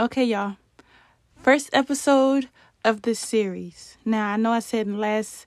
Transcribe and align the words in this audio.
Okay, 0.00 0.22
y'all. 0.22 0.54
First 1.42 1.70
episode 1.72 2.48
of 2.84 3.02
this 3.02 3.18
series. 3.18 3.96
Now, 4.04 4.32
I 4.32 4.36
know 4.36 4.52
I 4.52 4.60
said 4.60 4.86
in 4.86 4.92
the 4.92 4.98
last 5.00 5.44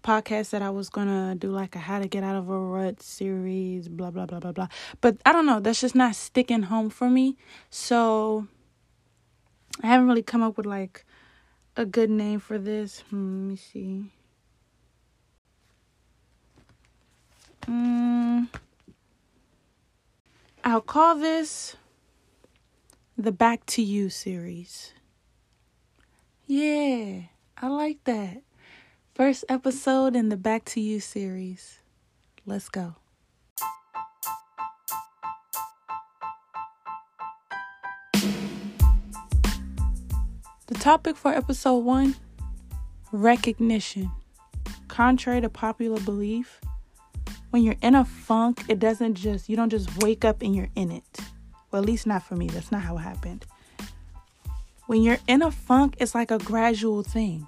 podcast 0.00 0.48
that 0.50 0.62
I 0.62 0.70
was 0.70 0.88
gonna 0.88 1.34
do 1.34 1.50
like 1.50 1.76
a 1.76 1.80
how 1.80 1.98
to 1.98 2.08
get 2.08 2.24
out 2.24 2.34
of 2.34 2.48
a 2.48 2.58
rut 2.58 3.02
series, 3.02 3.88
blah 3.88 4.10
blah 4.10 4.24
blah 4.24 4.40
blah 4.40 4.52
blah. 4.52 4.68
But 5.02 5.18
I 5.26 5.32
don't 5.32 5.44
know, 5.44 5.60
that's 5.60 5.82
just 5.82 5.94
not 5.94 6.14
sticking 6.14 6.62
home 6.62 6.88
for 6.88 7.10
me. 7.10 7.36
So 7.68 8.48
I 9.82 9.88
haven't 9.88 10.06
really 10.06 10.22
come 10.22 10.42
up 10.42 10.56
with 10.56 10.64
like 10.64 11.04
a 11.76 11.84
good 11.84 12.08
name 12.08 12.40
for 12.40 12.56
this. 12.56 13.00
Hmm, 13.10 13.42
let 13.42 13.50
me 13.50 13.56
see. 13.56 14.04
Mm, 17.66 18.48
I'll 20.64 20.80
call 20.80 21.16
this 21.16 21.76
the 23.22 23.32
Back 23.32 23.66
to 23.66 23.82
You 23.82 24.08
series. 24.08 24.94
Yeah, 26.46 27.24
I 27.58 27.68
like 27.68 28.02
that. 28.04 28.42
First 29.14 29.44
episode 29.46 30.16
in 30.16 30.30
the 30.30 30.38
Back 30.38 30.64
to 30.66 30.80
You 30.80 31.00
series. 31.00 31.80
Let's 32.46 32.70
go. 32.70 32.94
The 40.68 40.74
topic 40.78 41.16
for 41.16 41.34
episode 41.34 41.78
one 41.78 42.16
recognition. 43.12 44.10
Contrary 44.88 45.42
to 45.42 45.50
popular 45.50 46.00
belief, 46.00 46.58
when 47.50 47.64
you're 47.64 47.76
in 47.82 47.94
a 47.94 48.06
funk, 48.06 48.64
it 48.68 48.78
doesn't 48.78 49.16
just, 49.16 49.50
you 49.50 49.56
don't 49.56 49.68
just 49.68 50.02
wake 50.02 50.24
up 50.24 50.40
and 50.40 50.56
you're 50.56 50.70
in 50.74 50.90
it. 50.90 51.20
Well, 51.70 51.82
at 51.82 51.86
least 51.86 52.06
not 52.06 52.22
for 52.22 52.36
me. 52.36 52.48
That's 52.48 52.72
not 52.72 52.82
how 52.82 52.96
it 52.96 53.00
happened. 53.00 53.46
When 54.86 55.02
you're 55.02 55.18
in 55.28 55.42
a 55.42 55.50
funk, 55.50 55.96
it's 55.98 56.14
like 56.14 56.30
a 56.30 56.38
gradual 56.38 57.02
thing. 57.02 57.46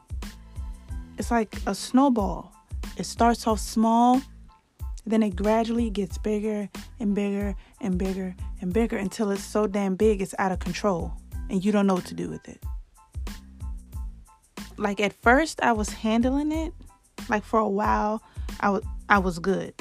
It's 1.18 1.30
like 1.30 1.56
a 1.66 1.74
snowball. 1.74 2.52
It 2.96 3.04
starts 3.04 3.46
off 3.46 3.58
small, 3.58 4.20
then 5.06 5.22
it 5.22 5.34
gradually 5.34 5.90
gets 5.90 6.18
bigger 6.18 6.68
and 7.00 7.14
bigger 7.14 7.54
and 7.80 7.98
bigger 7.98 8.34
and 8.60 8.72
bigger 8.72 8.96
until 8.96 9.30
it's 9.30 9.42
so 9.42 9.66
damn 9.66 9.96
big 9.96 10.22
it's 10.22 10.34
out 10.38 10.52
of 10.52 10.60
control 10.60 11.12
and 11.50 11.64
you 11.64 11.72
don't 11.72 11.86
know 11.86 11.94
what 11.94 12.06
to 12.06 12.14
do 12.14 12.28
with 12.28 12.48
it. 12.48 12.62
Like 14.76 15.00
at 15.00 15.12
first 15.12 15.60
I 15.62 15.72
was 15.72 15.90
handling 15.90 16.52
it, 16.52 16.72
like 17.28 17.44
for 17.44 17.60
a 17.60 17.68
while 17.68 18.22
I 18.60 18.70
was 18.70 18.82
I 19.08 19.18
was 19.18 19.38
good. 19.38 19.74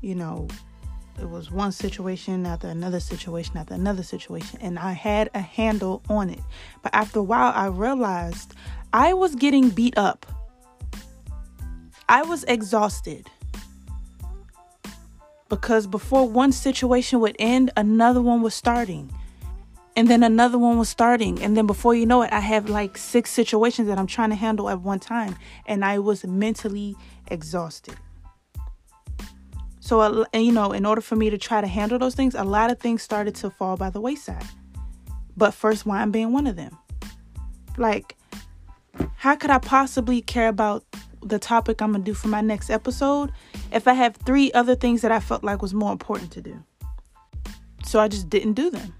You 0.00 0.16
know, 0.16 0.48
it 1.20 1.28
was 1.28 1.50
one 1.50 1.72
situation 1.72 2.46
after 2.46 2.68
another 2.68 3.00
situation 3.00 3.56
after 3.56 3.74
another 3.74 4.02
situation 4.02 4.58
and 4.60 4.78
I 4.78 4.92
had 4.92 5.30
a 5.34 5.40
handle 5.40 6.02
on 6.08 6.30
it. 6.30 6.40
But 6.82 6.94
after 6.94 7.20
a 7.20 7.22
while 7.22 7.52
I 7.54 7.66
realized 7.66 8.54
I 8.92 9.14
was 9.14 9.34
getting 9.34 9.70
beat 9.70 9.96
up. 9.96 10.26
I 12.08 12.22
was 12.22 12.44
exhausted. 12.44 13.28
Because 15.48 15.86
before 15.86 16.28
one 16.28 16.52
situation 16.52 17.20
would 17.20 17.36
end, 17.38 17.70
another 17.76 18.20
one 18.20 18.42
was 18.42 18.54
starting. 18.54 19.12
And 19.94 20.08
then 20.08 20.22
another 20.22 20.58
one 20.58 20.78
was 20.78 20.88
starting. 20.88 21.42
And 21.42 21.56
then 21.56 21.66
before 21.66 21.94
you 21.94 22.06
know 22.06 22.22
it, 22.22 22.32
I 22.32 22.40
have 22.40 22.70
like 22.70 22.96
six 22.96 23.30
situations 23.30 23.88
that 23.88 23.98
I'm 23.98 24.06
trying 24.06 24.30
to 24.30 24.36
handle 24.36 24.70
at 24.70 24.80
one 24.80 24.98
time. 24.98 25.36
And 25.66 25.84
I 25.84 25.98
was 25.98 26.24
mentally 26.24 26.96
exhausted. 27.28 27.96
So, 29.82 30.24
you 30.32 30.52
know, 30.52 30.70
in 30.70 30.86
order 30.86 31.00
for 31.00 31.16
me 31.16 31.28
to 31.28 31.36
try 31.36 31.60
to 31.60 31.66
handle 31.66 31.98
those 31.98 32.14
things, 32.14 32.36
a 32.36 32.44
lot 32.44 32.70
of 32.70 32.78
things 32.78 33.02
started 33.02 33.34
to 33.34 33.50
fall 33.50 33.76
by 33.76 33.90
the 33.90 34.00
wayside. 34.00 34.44
But 35.36 35.54
first 35.54 35.84
wine 35.84 36.12
being 36.12 36.32
one 36.32 36.46
of 36.46 36.54
them. 36.54 36.78
Like, 37.76 38.16
how 39.16 39.34
could 39.34 39.50
I 39.50 39.58
possibly 39.58 40.22
care 40.22 40.46
about 40.46 40.84
the 41.20 41.40
topic 41.40 41.82
I'm 41.82 41.92
to 41.94 41.98
do 41.98 42.14
for 42.14 42.28
my 42.28 42.40
next 42.40 42.70
episode 42.70 43.32
if 43.72 43.88
I 43.88 43.94
have 43.94 44.14
three 44.14 44.52
other 44.52 44.76
things 44.76 45.02
that 45.02 45.10
I 45.10 45.18
felt 45.18 45.42
like 45.42 45.60
was 45.60 45.74
more 45.74 45.90
important 45.90 46.30
to 46.32 46.40
do? 46.40 46.62
So 47.84 47.98
I 47.98 48.06
just 48.06 48.30
didn't 48.30 48.52
do 48.52 48.70
them. 48.70 48.94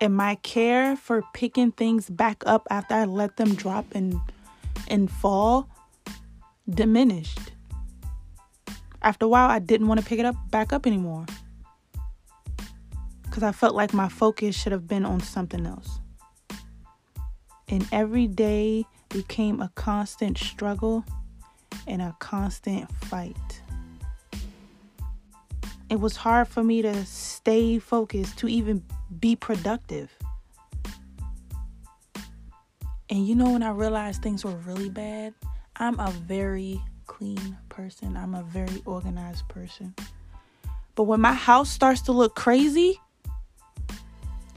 And 0.00 0.16
my 0.16 0.34
care 0.42 0.96
for 0.96 1.22
picking 1.34 1.70
things 1.70 2.10
back 2.10 2.42
up 2.46 2.66
after 2.68 2.94
I 2.94 3.04
let 3.04 3.36
them 3.36 3.54
drop 3.54 3.86
and 3.94 4.20
and 4.88 5.08
fall 5.08 5.68
diminished. 6.68 7.49
After 9.02 9.26
a 9.26 9.28
while, 9.28 9.48
I 9.48 9.58
didn't 9.58 9.88
want 9.88 10.00
to 10.00 10.06
pick 10.06 10.18
it 10.18 10.26
up 10.26 10.36
back 10.50 10.72
up 10.72 10.86
anymore. 10.86 11.26
Because 13.22 13.42
I 13.42 13.52
felt 13.52 13.74
like 13.74 13.94
my 13.94 14.08
focus 14.08 14.56
should 14.56 14.72
have 14.72 14.86
been 14.86 15.04
on 15.04 15.20
something 15.20 15.66
else. 15.66 16.00
And 17.68 17.86
every 17.92 18.26
day 18.26 18.84
became 19.08 19.60
a 19.60 19.70
constant 19.74 20.36
struggle 20.36 21.04
and 21.86 22.02
a 22.02 22.14
constant 22.18 22.90
fight. 22.92 23.62
It 25.88 25.98
was 25.98 26.16
hard 26.16 26.46
for 26.48 26.62
me 26.62 26.82
to 26.82 27.04
stay 27.04 27.78
focused, 27.78 28.38
to 28.38 28.48
even 28.48 28.84
be 29.18 29.34
productive. 29.34 30.10
And 33.08 33.26
you 33.26 33.34
know, 33.34 33.52
when 33.52 33.62
I 33.62 33.70
realized 33.70 34.22
things 34.22 34.44
were 34.44 34.54
really 34.66 34.88
bad, 34.88 35.34
I'm 35.76 35.98
a 35.98 36.10
very 36.10 36.80
clean 37.10 37.58
person. 37.68 38.16
I'm 38.16 38.36
a 38.36 38.44
very 38.44 38.80
organized 38.86 39.48
person. 39.48 39.92
But 40.94 41.04
when 41.04 41.20
my 41.20 41.32
house 41.32 41.68
starts 41.68 42.02
to 42.02 42.12
look 42.12 42.36
crazy, 42.36 43.00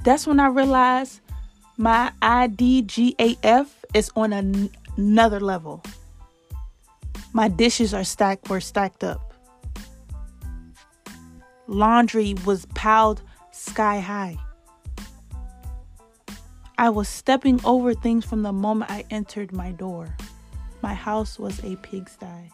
that's 0.04 0.28
when 0.28 0.40
I 0.40 0.48
realize 0.48 1.20
my 1.78 2.12
IDGAF 2.22 3.68
is 3.96 4.12
on 4.16 4.34
an- 4.34 4.70
another 4.98 5.40
level. 5.40 5.84
My 7.34 7.48
dishes 7.48 7.92
are 7.92 8.04
stacked 8.04 8.50
were 8.50 8.62
stacked 8.62 9.04
up. 9.04 9.34
Laundry 11.66 12.36
was 12.46 12.68
piled 12.76 13.24
sky 13.52 14.00
high. 14.00 14.38
I 16.78 16.90
was 16.90 17.10
stepping 17.10 17.60
over 17.66 17.96
things 17.96 18.26
from 18.26 18.44
the 18.44 18.54
moment 18.54 18.92
I 18.92 19.06
entered 19.10 19.52
my 19.52 19.72
door. 19.72 20.16
My 20.84 20.94
house 20.94 21.40
was 21.40 21.64
a 21.64 21.78
pigsty. 21.78 22.52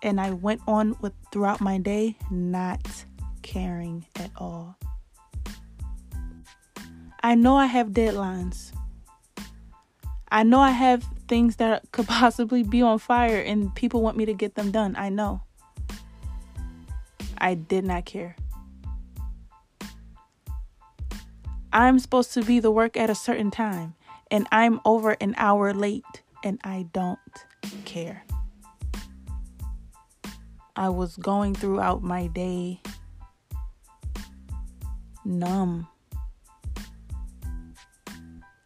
And 0.00 0.20
I 0.20 0.30
went 0.30 0.60
on 0.68 0.96
with 1.00 1.12
throughout 1.32 1.60
my 1.60 1.76
day 1.78 2.16
not 2.30 3.04
caring 3.42 4.06
at 4.14 4.30
all. 4.36 4.78
I 7.20 7.34
know 7.34 7.56
I 7.56 7.66
have 7.66 7.88
deadlines. 7.88 8.72
I 10.30 10.44
know 10.44 10.60
I 10.60 10.70
have 10.70 11.02
things 11.26 11.56
that 11.56 11.82
could 11.90 12.06
possibly 12.06 12.62
be 12.62 12.80
on 12.80 13.00
fire 13.00 13.40
and 13.40 13.74
people 13.74 14.02
want 14.02 14.16
me 14.16 14.24
to 14.24 14.34
get 14.34 14.54
them 14.54 14.70
done. 14.70 14.94
I 14.96 15.08
know. 15.08 15.42
I 17.38 17.54
did 17.54 17.84
not 17.84 18.04
care. 18.04 18.36
I'm 21.72 21.98
supposed 21.98 22.32
to 22.34 22.42
be 22.42 22.60
the 22.60 22.70
work 22.70 22.96
at 22.96 23.10
a 23.10 23.16
certain 23.16 23.50
time 23.50 23.95
and 24.30 24.46
I'm 24.50 24.80
over 24.84 25.12
an 25.12 25.34
hour 25.36 25.72
late 25.72 26.04
and 26.42 26.60
I 26.64 26.86
don't 26.92 27.18
care. 27.84 28.24
I 30.74 30.90
was 30.90 31.16
going 31.16 31.54
throughout 31.54 32.02
my 32.02 32.26
day 32.26 32.80
numb. 35.24 35.88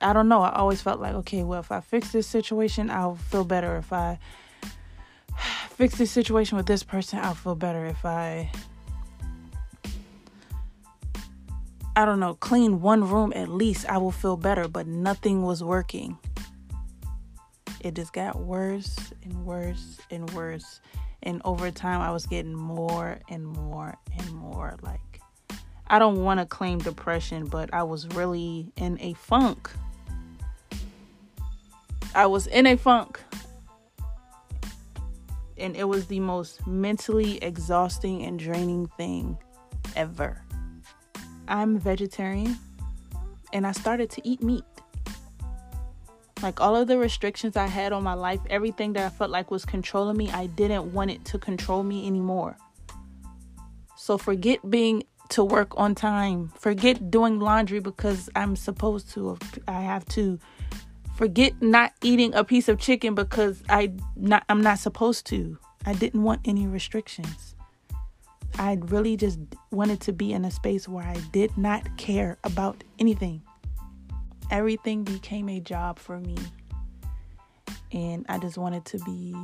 I 0.00 0.12
don't 0.12 0.28
know. 0.28 0.42
I 0.42 0.54
always 0.56 0.80
felt 0.80 1.00
like, 1.00 1.14
okay, 1.14 1.42
well, 1.42 1.60
if 1.60 1.70
I 1.70 1.80
fix 1.80 2.10
this 2.10 2.26
situation, 2.26 2.90
I'll 2.90 3.16
feel 3.16 3.44
better. 3.44 3.76
If 3.76 3.92
I 3.92 4.18
fix 5.70 5.96
this 5.96 6.10
situation 6.10 6.56
with 6.56 6.66
this 6.66 6.82
person, 6.82 7.18
I'll 7.20 7.34
feel 7.34 7.54
better. 7.54 7.86
If 7.86 8.04
I 8.04 8.50
I 11.96 12.04
don't 12.04 12.20
know, 12.20 12.34
clean 12.34 12.80
one 12.80 13.08
room 13.08 13.32
at 13.34 13.48
least, 13.48 13.86
I 13.88 13.98
will 13.98 14.12
feel 14.12 14.36
better, 14.36 14.68
but 14.68 14.86
nothing 14.86 15.42
was 15.42 15.62
working. 15.62 16.18
It 17.80 17.94
just 17.94 18.12
got 18.12 18.38
worse 18.38 19.12
and 19.22 19.44
worse 19.44 19.98
and 20.10 20.30
worse. 20.30 20.80
And 21.22 21.42
over 21.44 21.70
time, 21.70 22.00
I 22.00 22.12
was 22.12 22.26
getting 22.26 22.54
more 22.54 23.18
and 23.28 23.44
more 23.46 23.96
and 24.16 24.32
more 24.32 24.76
like, 24.82 25.00
I 25.88 25.98
don't 25.98 26.22
want 26.22 26.40
to 26.40 26.46
claim 26.46 26.78
depression, 26.78 27.46
but 27.46 27.74
I 27.74 27.82
was 27.82 28.06
really 28.08 28.72
in 28.76 28.98
a 29.00 29.14
funk. 29.14 29.70
I 32.14 32.26
was 32.26 32.46
in 32.46 32.66
a 32.66 32.76
funk. 32.76 33.20
And 35.58 35.76
it 35.76 35.84
was 35.84 36.06
the 36.06 36.20
most 36.20 36.66
mentally 36.66 37.38
exhausting 37.38 38.24
and 38.24 38.38
draining 38.38 38.86
thing 38.96 39.36
ever. 39.96 40.42
I'm 41.50 41.78
vegetarian 41.78 42.56
and 43.52 43.66
I 43.66 43.72
started 43.72 44.08
to 44.10 44.26
eat 44.26 44.42
meat. 44.42 44.64
Like 46.42 46.60
all 46.60 46.74
of 46.74 46.88
the 46.88 46.96
restrictions 46.96 47.56
I 47.56 47.66
had 47.66 47.92
on 47.92 48.02
my 48.02 48.14
life, 48.14 48.40
everything 48.48 48.94
that 48.94 49.04
I 49.04 49.10
felt 49.10 49.30
like 49.30 49.50
was 49.50 49.64
controlling 49.64 50.16
me, 50.16 50.30
I 50.30 50.46
didn't 50.46 50.92
want 50.94 51.10
it 51.10 51.24
to 51.26 51.38
control 51.38 51.82
me 51.82 52.06
anymore. 52.06 52.56
So 53.96 54.16
forget 54.16 54.70
being 54.70 55.02
to 55.30 55.44
work 55.44 55.72
on 55.76 55.94
time. 55.94 56.52
Forget 56.56 57.10
doing 57.10 57.40
laundry 57.40 57.80
because 57.80 58.30
I'm 58.34 58.56
supposed 58.56 59.10
to. 59.12 59.38
I 59.68 59.82
have 59.82 60.04
to. 60.06 60.38
Forget 61.14 61.60
not 61.60 61.92
eating 62.02 62.32
a 62.34 62.42
piece 62.44 62.68
of 62.68 62.78
chicken 62.78 63.14
because 63.14 63.62
I 63.68 63.92
not 64.16 64.44
I'm 64.48 64.62
not 64.62 64.78
supposed 64.78 65.26
to. 65.26 65.58
I 65.84 65.92
didn't 65.92 66.22
want 66.22 66.40
any 66.46 66.66
restrictions. 66.66 67.54
I 68.58 68.78
really 68.82 69.16
just 69.16 69.38
wanted 69.70 70.00
to 70.02 70.12
be 70.12 70.32
in 70.32 70.44
a 70.44 70.50
space 70.50 70.88
where 70.88 71.04
I 71.04 71.16
did 71.32 71.56
not 71.56 71.96
care 71.96 72.38
about 72.44 72.82
anything. 72.98 73.42
Everything 74.50 75.04
became 75.04 75.48
a 75.48 75.60
job 75.60 75.98
for 75.98 76.18
me. 76.18 76.36
And 77.92 78.26
I 78.28 78.38
just 78.38 78.58
wanted 78.58 78.84
to 78.86 78.98
be 79.00 79.34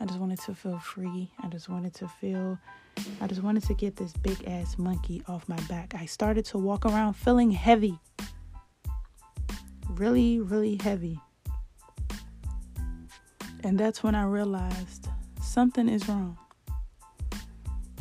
I 0.00 0.04
just 0.04 0.20
wanted 0.20 0.38
to 0.40 0.54
feel 0.54 0.78
free. 0.78 1.30
I 1.42 1.48
just 1.48 1.68
wanted 1.68 1.94
to 1.94 2.08
feel 2.08 2.58
I 3.20 3.26
just 3.26 3.42
wanted 3.42 3.64
to 3.64 3.74
get 3.74 3.96
this 3.96 4.12
big 4.12 4.44
ass 4.46 4.78
monkey 4.78 5.22
off 5.28 5.48
my 5.48 5.60
back. 5.62 5.94
I 5.94 6.06
started 6.06 6.44
to 6.46 6.58
walk 6.58 6.84
around 6.86 7.14
feeling 7.14 7.50
heavy. 7.50 7.98
Really, 9.90 10.40
really 10.40 10.76
heavy. 10.76 11.20
And 13.64 13.78
that's 13.78 14.02
when 14.02 14.14
I 14.14 14.24
realized 14.24 15.08
something 15.42 15.88
is 15.88 16.08
wrong. 16.08 16.38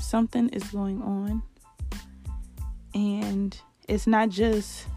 Something 0.08 0.48
is 0.50 0.64
going 0.64 1.02
on. 1.02 1.44
And 2.94 3.60
it's 3.90 4.08
not 4.08 4.30
just 4.30 4.88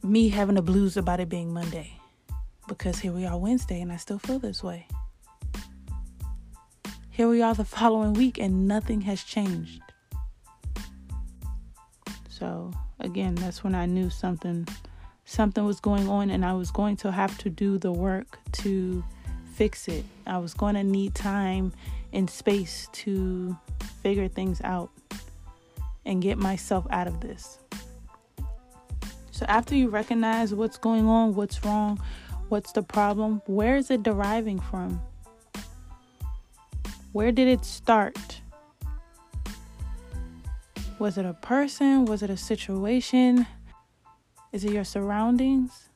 me 0.00 0.28
having 0.28 0.56
a 0.56 0.62
blues 0.62 0.96
about 0.96 1.18
it 1.18 1.28
being 1.28 1.52
Monday. 1.52 1.98
Because 2.68 3.00
here 3.00 3.10
we 3.10 3.26
are 3.26 3.36
Wednesday 3.36 3.80
and 3.80 3.90
I 3.90 3.96
still 3.96 4.20
feel 4.20 4.38
this 4.38 4.62
way. 4.62 4.86
Here 7.10 7.28
we 7.28 7.42
are 7.42 7.52
the 7.52 7.64
following 7.64 8.12
week 8.12 8.38
and 8.38 8.68
nothing 8.68 9.00
has 9.00 9.24
changed. 9.24 9.82
So, 12.28 12.70
again, 13.00 13.34
that's 13.34 13.64
when 13.64 13.74
I 13.74 13.86
knew 13.86 14.08
something 14.08 14.68
something 15.24 15.64
was 15.64 15.80
going 15.80 16.08
on 16.08 16.30
and 16.30 16.44
I 16.44 16.52
was 16.52 16.70
going 16.70 16.94
to 16.98 17.10
have 17.10 17.36
to 17.38 17.50
do 17.50 17.76
the 17.76 17.90
work 17.90 18.38
to 18.62 19.02
fix 19.54 19.88
it. 19.88 20.04
I 20.28 20.38
was 20.38 20.54
going 20.54 20.76
to 20.76 20.84
need 20.84 21.16
time 21.16 21.72
and 22.16 22.30
space 22.30 22.88
to 22.92 23.54
figure 24.02 24.26
things 24.26 24.62
out 24.64 24.90
and 26.06 26.22
get 26.22 26.38
myself 26.38 26.86
out 26.90 27.06
of 27.06 27.20
this. 27.20 27.58
So, 29.30 29.44
after 29.48 29.74
you 29.74 29.90
recognize 29.90 30.54
what's 30.54 30.78
going 30.78 31.06
on, 31.06 31.34
what's 31.34 31.62
wrong, 31.62 32.00
what's 32.48 32.72
the 32.72 32.82
problem, 32.82 33.42
where 33.46 33.76
is 33.76 33.90
it 33.90 34.02
deriving 34.02 34.58
from? 34.58 34.98
Where 37.12 37.30
did 37.32 37.48
it 37.48 37.66
start? 37.66 38.40
Was 40.98 41.18
it 41.18 41.26
a 41.26 41.34
person? 41.34 42.06
Was 42.06 42.22
it 42.22 42.30
a 42.30 42.36
situation? 42.36 43.46
Is 44.52 44.64
it 44.64 44.72
your 44.72 44.84
surroundings? 44.84 45.90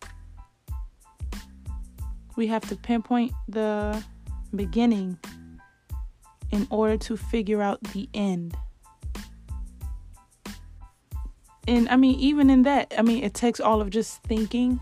We 2.36 2.46
have 2.48 2.68
to 2.68 2.76
pinpoint 2.76 3.32
the 3.48 4.04
beginning 4.54 5.18
in 6.50 6.66
order 6.70 6.96
to 6.96 7.16
figure 7.16 7.62
out 7.62 7.82
the 7.82 8.08
end. 8.14 8.56
And 11.68 11.88
I 11.88 11.96
mean, 11.96 12.18
even 12.18 12.50
in 12.50 12.62
that, 12.62 12.92
I 12.98 13.02
mean, 13.02 13.22
it 13.22 13.34
takes 13.34 13.60
all 13.60 13.80
of 13.80 13.90
just 13.90 14.22
thinking. 14.22 14.80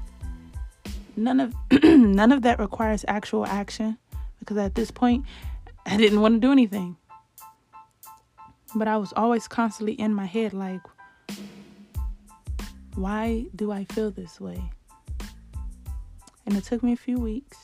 None 1.16 1.40
of 1.40 1.54
none 1.82 2.32
of 2.32 2.42
that 2.42 2.58
requires 2.58 3.04
actual 3.08 3.44
action 3.44 3.98
because 4.38 4.56
at 4.56 4.74
this 4.74 4.90
point, 4.90 5.26
I 5.84 5.96
didn't 5.96 6.20
want 6.20 6.36
to 6.36 6.40
do 6.40 6.52
anything. 6.52 6.96
But 8.74 8.88
I 8.88 8.96
was 8.96 9.12
always 9.16 9.48
constantly 9.48 9.94
in 9.94 10.14
my 10.14 10.26
head 10.26 10.52
like, 10.52 10.80
why 12.94 13.46
do 13.54 13.72
I 13.72 13.84
feel 13.84 14.10
this 14.10 14.40
way? 14.40 14.62
And 16.46 16.56
it 16.56 16.64
took 16.64 16.82
me 16.82 16.92
a 16.92 16.96
few 16.96 17.18
weeks. 17.18 17.58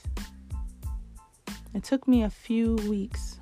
It 1.75 1.85
took 1.85 2.06
me 2.06 2.23
a 2.23 2.31
few 2.31 2.77
weeks. 2.89 3.39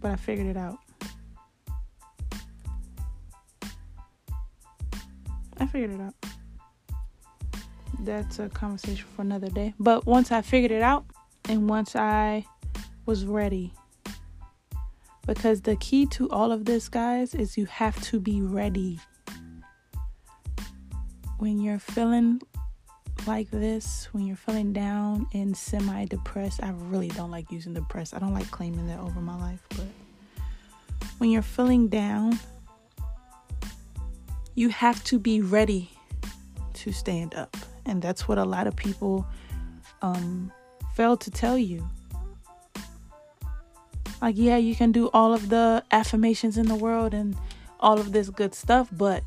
But 0.00 0.12
I 0.12 0.16
figured 0.16 0.46
it 0.46 0.56
out. 0.56 0.78
I 5.58 5.66
figured 5.66 5.92
it 5.92 6.00
out. 6.00 6.14
That's 8.00 8.38
a 8.38 8.48
conversation 8.48 9.06
for 9.16 9.22
another 9.22 9.48
day. 9.48 9.74
But 9.78 10.06
once 10.06 10.30
I 10.30 10.42
figured 10.42 10.70
it 10.70 10.82
out, 10.82 11.06
and 11.48 11.68
once 11.68 11.96
I 11.96 12.44
was 13.06 13.24
ready. 13.24 13.72
Because 15.26 15.62
the 15.62 15.76
key 15.76 16.06
to 16.06 16.30
all 16.30 16.52
of 16.52 16.64
this, 16.64 16.88
guys, 16.88 17.34
is 17.34 17.56
you 17.56 17.66
have 17.66 18.00
to 18.02 18.20
be 18.20 18.40
ready. 18.40 19.00
When 21.38 21.60
you're 21.60 21.78
feeling 21.78 22.40
like 23.26 23.50
this, 23.50 24.08
when 24.12 24.26
you're 24.26 24.36
feeling 24.36 24.72
down 24.72 25.26
and 25.32 25.56
semi 25.56 26.04
depressed, 26.06 26.62
I 26.62 26.70
really 26.70 27.08
don't 27.08 27.30
like 27.30 27.50
using 27.50 27.74
depressed. 27.74 28.14
I 28.14 28.18
don't 28.18 28.34
like 28.34 28.50
claiming 28.50 28.86
that 28.88 29.00
over 29.00 29.20
my 29.20 29.36
life, 29.38 29.60
but 29.70 29.86
when 31.18 31.30
you're 31.30 31.42
feeling 31.42 31.88
down, 31.88 32.38
you 34.54 34.68
have 34.68 35.02
to 35.04 35.18
be 35.18 35.40
ready 35.40 35.90
to 36.74 36.92
stand 36.92 37.34
up. 37.34 37.56
And 37.84 38.02
that's 38.02 38.26
what 38.26 38.38
a 38.38 38.44
lot 38.44 38.66
of 38.66 38.76
people 38.76 39.26
um, 40.02 40.52
failed 40.94 41.20
to 41.22 41.30
tell 41.30 41.58
you. 41.58 41.88
Like, 44.20 44.36
yeah, 44.38 44.56
you 44.56 44.74
can 44.74 44.92
do 44.92 45.10
all 45.12 45.34
of 45.34 45.50
the 45.50 45.84
affirmations 45.90 46.58
in 46.58 46.66
the 46.66 46.74
world 46.74 47.12
and 47.12 47.36
all 47.80 47.98
of 48.00 48.12
this 48.12 48.30
good 48.30 48.54
stuff, 48.54 48.88
but 48.90 49.22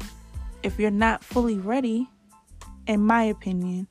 if 0.64 0.80
you're 0.80 0.92
not 0.92 1.24
fully 1.24 1.58
ready, 1.58 2.10
in 2.90 3.06
my 3.06 3.24
opinion, 3.24 3.88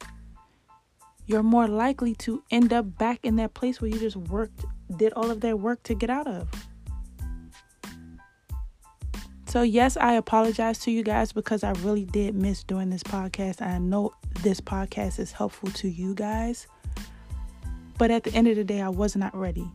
you're 1.26 1.44
more 1.44 1.68
likely 1.68 2.16
to 2.16 2.42
end 2.50 2.72
up 2.72 2.98
back 2.98 3.20
in 3.22 3.36
that 3.36 3.54
place 3.54 3.80
where 3.80 3.88
you 3.88 3.98
just 3.98 4.16
worked, 4.16 4.64
did 4.96 5.12
all 5.12 5.30
of 5.30 5.40
that 5.42 5.60
work 5.60 5.80
to 5.84 5.94
get 5.94 6.10
out 6.10 6.26
of. 6.26 6.48
So, 9.46 9.62
yes, 9.62 9.96
I 9.96 10.14
apologize 10.14 10.80
to 10.80 10.90
you 10.90 11.04
guys 11.04 11.32
because 11.32 11.62
I 11.62 11.70
really 11.82 12.06
did 12.06 12.34
miss 12.34 12.64
doing 12.64 12.90
this 12.90 13.04
podcast. 13.04 13.62
I 13.62 13.78
know 13.78 14.12
this 14.42 14.60
podcast 14.60 15.20
is 15.20 15.30
helpful 15.30 15.70
to 15.70 15.88
you 15.88 16.14
guys. 16.14 16.66
But 17.98 18.10
at 18.10 18.24
the 18.24 18.34
end 18.34 18.48
of 18.48 18.56
the 18.56 18.64
day, 18.64 18.82
I 18.82 18.88
was 18.88 19.14
not 19.14 19.34
ready. 19.34 19.70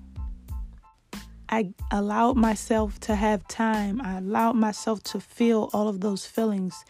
I 1.48 1.74
allowed 1.92 2.36
myself 2.36 3.00
to 3.02 3.16
have 3.16 3.48
time. 3.48 4.02
I 4.02 4.18
allowed 4.18 4.58
myself 4.58 5.02
to 5.04 5.22
feel 5.22 5.70
all 5.72 5.88
of 5.88 6.02
those 6.02 6.26
feelings. 6.26 6.84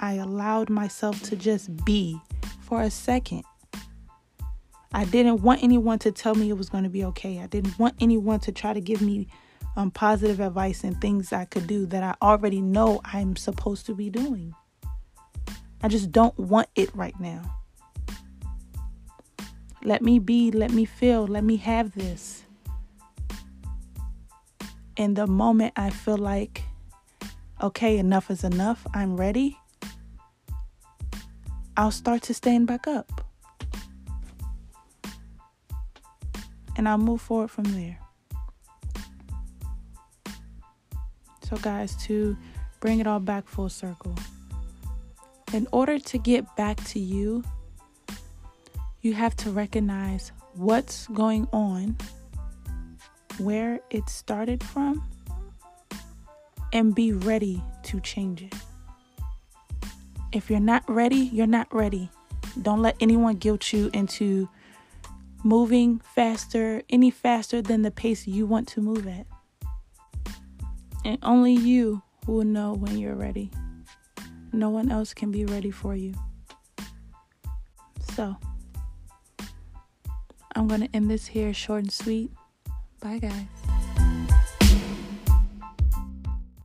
I 0.00 0.14
allowed 0.14 0.70
myself 0.70 1.22
to 1.24 1.36
just 1.36 1.84
be 1.84 2.18
for 2.62 2.80
a 2.80 2.90
second. 2.90 3.44
I 4.92 5.04
didn't 5.04 5.42
want 5.42 5.62
anyone 5.62 5.98
to 6.00 6.10
tell 6.10 6.34
me 6.34 6.48
it 6.48 6.56
was 6.56 6.70
going 6.70 6.84
to 6.84 6.90
be 6.90 7.04
okay. 7.04 7.38
I 7.38 7.46
didn't 7.46 7.78
want 7.78 7.94
anyone 8.00 8.40
to 8.40 8.52
try 8.52 8.72
to 8.72 8.80
give 8.80 9.02
me 9.02 9.28
um, 9.76 9.90
positive 9.90 10.40
advice 10.40 10.82
and 10.84 10.98
things 11.00 11.34
I 11.34 11.44
could 11.44 11.66
do 11.66 11.84
that 11.86 12.02
I 12.02 12.14
already 12.22 12.62
know 12.62 13.02
I'm 13.04 13.36
supposed 13.36 13.86
to 13.86 13.94
be 13.94 14.08
doing. 14.08 14.54
I 15.82 15.88
just 15.88 16.10
don't 16.10 16.36
want 16.38 16.68
it 16.74 16.94
right 16.96 17.18
now. 17.20 17.58
Let 19.84 20.02
me 20.02 20.18
be, 20.18 20.50
let 20.50 20.72
me 20.72 20.86
feel, 20.86 21.26
let 21.26 21.44
me 21.44 21.56
have 21.56 21.94
this. 21.94 22.44
In 24.96 25.14
the 25.14 25.26
moment 25.26 25.74
I 25.76 25.90
feel 25.90 26.18
like, 26.18 26.64
okay, 27.62 27.98
enough 27.98 28.30
is 28.30 28.44
enough, 28.44 28.86
I'm 28.92 29.16
ready, 29.16 29.59
I'll 31.76 31.90
start 31.90 32.22
to 32.22 32.34
stand 32.34 32.66
back 32.66 32.86
up. 32.86 33.24
And 36.76 36.88
I'll 36.88 36.98
move 36.98 37.20
forward 37.20 37.50
from 37.50 37.64
there. 37.64 37.98
So, 41.42 41.56
guys, 41.56 41.96
to 42.04 42.36
bring 42.80 43.00
it 43.00 43.06
all 43.06 43.20
back 43.20 43.48
full 43.48 43.68
circle, 43.68 44.14
in 45.52 45.66
order 45.72 45.98
to 45.98 46.18
get 46.18 46.56
back 46.56 46.82
to 46.84 47.00
you, 47.00 47.42
you 49.00 49.14
have 49.14 49.34
to 49.36 49.50
recognize 49.50 50.32
what's 50.54 51.06
going 51.08 51.48
on, 51.52 51.96
where 53.38 53.80
it 53.90 54.08
started 54.08 54.62
from, 54.62 55.02
and 56.72 56.94
be 56.94 57.12
ready 57.12 57.62
to 57.84 58.00
change 58.00 58.42
it. 58.42 58.54
If 60.32 60.48
you're 60.48 60.60
not 60.60 60.88
ready, 60.88 61.16
you're 61.16 61.46
not 61.46 61.72
ready. 61.74 62.10
Don't 62.62 62.82
let 62.82 62.96
anyone 63.00 63.36
guilt 63.36 63.72
you 63.72 63.90
into 63.92 64.48
moving 65.42 66.00
faster, 66.14 66.82
any 66.88 67.10
faster 67.10 67.60
than 67.62 67.82
the 67.82 67.90
pace 67.90 68.26
you 68.26 68.46
want 68.46 68.68
to 68.68 68.80
move 68.80 69.06
at. 69.06 69.26
And 71.04 71.18
only 71.22 71.54
you 71.54 72.02
will 72.26 72.44
know 72.44 72.74
when 72.74 72.98
you're 72.98 73.14
ready. 73.14 73.50
No 74.52 74.70
one 74.70 74.90
else 74.90 75.14
can 75.14 75.30
be 75.30 75.44
ready 75.44 75.70
for 75.70 75.96
you. 75.96 76.14
So, 78.14 78.36
I'm 80.54 80.68
going 80.68 80.82
to 80.82 80.88
end 80.94 81.10
this 81.10 81.26
here 81.26 81.54
short 81.54 81.82
and 81.82 81.92
sweet. 81.92 82.30
Bye, 83.00 83.18
guys. 83.18 83.59